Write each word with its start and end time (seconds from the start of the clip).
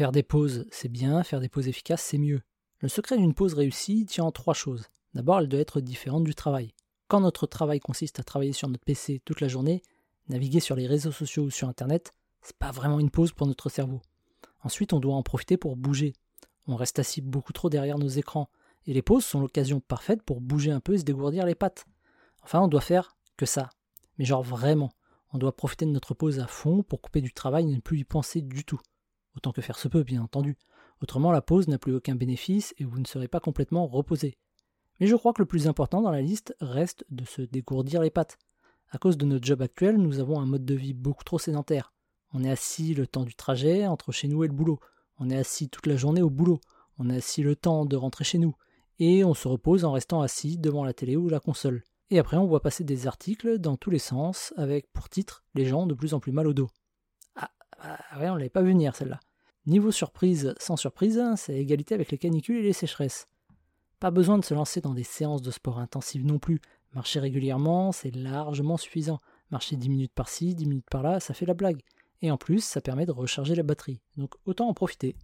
Faire 0.00 0.12
des 0.12 0.22
pauses, 0.22 0.64
c'est 0.70 0.88
bien, 0.88 1.22
faire 1.22 1.40
des 1.40 1.50
pauses 1.50 1.68
efficaces, 1.68 2.00
c'est 2.00 2.16
mieux. 2.16 2.40
Le 2.78 2.88
secret 2.88 3.18
d'une 3.18 3.34
pause 3.34 3.52
réussie 3.52 4.06
tient 4.06 4.24
en 4.24 4.32
trois 4.32 4.54
choses. 4.54 4.86
D'abord, 5.12 5.40
elle 5.40 5.48
doit 5.48 5.60
être 5.60 5.82
différente 5.82 6.24
du 6.24 6.34
travail. 6.34 6.72
Quand 7.06 7.20
notre 7.20 7.46
travail 7.46 7.80
consiste 7.80 8.18
à 8.18 8.22
travailler 8.22 8.54
sur 8.54 8.66
notre 8.68 8.82
PC 8.82 9.20
toute 9.26 9.42
la 9.42 9.48
journée, 9.48 9.82
naviguer 10.30 10.60
sur 10.60 10.74
les 10.74 10.86
réseaux 10.86 11.12
sociaux 11.12 11.42
ou 11.42 11.50
sur 11.50 11.68
Internet, 11.68 12.14
c'est 12.40 12.56
pas 12.56 12.70
vraiment 12.70 12.98
une 12.98 13.10
pause 13.10 13.32
pour 13.32 13.46
notre 13.46 13.68
cerveau. 13.68 14.00
Ensuite, 14.62 14.94
on 14.94 15.00
doit 15.00 15.14
en 15.14 15.22
profiter 15.22 15.58
pour 15.58 15.76
bouger. 15.76 16.14
On 16.66 16.76
reste 16.76 16.98
assis 16.98 17.20
beaucoup 17.20 17.52
trop 17.52 17.68
derrière 17.68 17.98
nos 17.98 18.08
écrans, 18.08 18.48
et 18.86 18.94
les 18.94 19.02
pauses 19.02 19.26
sont 19.26 19.40
l'occasion 19.40 19.80
parfaite 19.80 20.22
pour 20.22 20.40
bouger 20.40 20.70
un 20.70 20.80
peu 20.80 20.94
et 20.94 20.98
se 20.98 21.04
dégourdir 21.04 21.44
les 21.44 21.54
pattes. 21.54 21.84
Enfin, 22.42 22.62
on 22.62 22.68
doit 22.68 22.80
faire 22.80 23.18
que 23.36 23.44
ça. 23.44 23.68
Mais 24.16 24.24
genre 24.24 24.42
vraiment, 24.42 24.92
on 25.34 25.36
doit 25.36 25.54
profiter 25.54 25.84
de 25.84 25.90
notre 25.90 26.14
pause 26.14 26.40
à 26.40 26.46
fond 26.46 26.82
pour 26.82 27.02
couper 27.02 27.20
du 27.20 27.34
travail 27.34 27.70
et 27.70 27.74
ne 27.74 27.80
plus 27.80 27.98
y 27.98 28.04
penser 28.04 28.40
du 28.40 28.64
tout. 28.64 28.80
Autant 29.36 29.52
que 29.52 29.62
faire 29.62 29.78
se 29.78 29.88
peut, 29.88 30.02
bien 30.02 30.22
entendu. 30.22 30.56
Autrement, 31.02 31.32
la 31.32 31.42
pause 31.42 31.68
n'a 31.68 31.78
plus 31.78 31.94
aucun 31.94 32.14
bénéfice 32.14 32.74
et 32.78 32.84
vous 32.84 32.98
ne 32.98 33.06
serez 33.06 33.28
pas 33.28 33.40
complètement 33.40 33.86
reposé. 33.86 34.36
Mais 34.98 35.06
je 35.06 35.16
crois 35.16 35.32
que 35.32 35.40
le 35.40 35.46
plus 35.46 35.66
important 35.66 36.02
dans 36.02 36.10
la 36.10 36.20
liste 36.20 36.54
reste 36.60 37.04
de 37.10 37.24
se 37.24 37.42
dégourdir 37.42 38.02
les 38.02 38.10
pattes. 38.10 38.38
À 38.90 38.98
cause 38.98 39.16
de 39.16 39.24
notre 39.24 39.46
job 39.46 39.62
actuel, 39.62 39.96
nous 39.96 40.18
avons 40.18 40.40
un 40.40 40.46
mode 40.46 40.64
de 40.64 40.74
vie 40.74 40.92
beaucoup 40.92 41.24
trop 41.24 41.38
sédentaire. 41.38 41.92
On 42.32 42.44
est 42.44 42.50
assis 42.50 42.92
le 42.94 43.06
temps 43.06 43.24
du 43.24 43.34
trajet 43.34 43.86
entre 43.86 44.12
chez 44.12 44.28
nous 44.28 44.44
et 44.44 44.48
le 44.48 44.52
boulot. 44.52 44.78
On 45.18 45.30
est 45.30 45.38
assis 45.38 45.68
toute 45.68 45.86
la 45.86 45.96
journée 45.96 46.22
au 46.22 46.30
boulot. 46.30 46.60
On 46.98 47.08
est 47.08 47.16
assis 47.16 47.42
le 47.42 47.56
temps 47.56 47.86
de 47.86 47.96
rentrer 47.96 48.24
chez 48.24 48.38
nous. 48.38 48.54
Et 48.98 49.24
on 49.24 49.32
se 49.32 49.48
repose 49.48 49.84
en 49.84 49.92
restant 49.92 50.20
assis 50.20 50.58
devant 50.58 50.84
la 50.84 50.92
télé 50.92 51.16
ou 51.16 51.28
la 51.28 51.40
console. 51.40 51.82
Et 52.10 52.18
après, 52.18 52.36
on 52.36 52.46
voit 52.46 52.60
passer 52.60 52.84
des 52.84 53.06
articles 53.06 53.58
dans 53.58 53.76
tous 53.76 53.90
les 53.90 54.00
sens, 54.00 54.52
avec 54.56 54.92
pour 54.92 55.08
titre 55.08 55.44
Les 55.54 55.64
gens 55.64 55.86
de 55.86 55.94
plus 55.94 56.12
en 56.12 56.20
plus 56.20 56.32
mal 56.32 56.46
au 56.46 56.52
dos. 56.52 56.68
Ah, 58.12 58.18
ouais, 58.18 58.28
on 58.28 58.34
l'avait 58.34 58.48
pas 58.50 58.62
venir 58.62 58.96
celle-là. 58.96 59.20
Niveau 59.66 59.92
surprise, 59.92 60.52
sans 60.58 60.76
surprise, 60.76 61.22
c'est 61.36 61.54
égalité 61.54 61.94
avec 61.94 62.10
les 62.10 62.18
canicules 62.18 62.56
et 62.56 62.62
les 62.62 62.72
sécheresses. 62.72 63.28
Pas 64.00 64.10
besoin 64.10 64.36
de 64.36 64.44
se 64.44 64.52
lancer 64.52 64.80
dans 64.80 64.94
des 64.94 65.04
séances 65.04 65.42
de 65.42 65.50
sport 65.52 65.78
intensives 65.78 66.26
non 66.26 66.40
plus. 66.40 66.60
Marcher 66.92 67.20
régulièrement, 67.20 67.92
c'est 67.92 68.14
largement 68.16 68.76
suffisant. 68.76 69.20
Marcher 69.52 69.76
10 69.76 69.88
minutes 69.88 70.12
par-ci, 70.12 70.56
10 70.56 70.66
minutes 70.66 70.90
par-là, 70.90 71.20
ça 71.20 71.34
fait 71.34 71.46
la 71.46 71.54
blague. 71.54 71.82
Et 72.20 72.32
en 72.32 72.36
plus, 72.36 72.64
ça 72.64 72.80
permet 72.80 73.06
de 73.06 73.12
recharger 73.12 73.54
la 73.54 73.62
batterie. 73.62 74.00
Donc 74.16 74.34
autant 74.44 74.68
en 74.68 74.74
profiter. 74.74 75.14